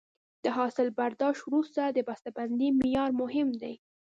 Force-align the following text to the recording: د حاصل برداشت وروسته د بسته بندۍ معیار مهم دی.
د 0.43 0.45
حاصل 0.57 0.87
برداشت 0.99 1.41
وروسته 1.45 1.81
د 1.89 1.99
بسته 2.07 2.29
بندۍ 2.37 2.69
معیار 2.79 3.09
مهم 3.21 3.47
دی. 3.61 3.73